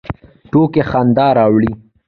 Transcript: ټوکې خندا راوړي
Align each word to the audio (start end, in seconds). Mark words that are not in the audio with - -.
ټوکې 0.51 0.81
خندا 0.89 1.27
راوړي 1.37 1.71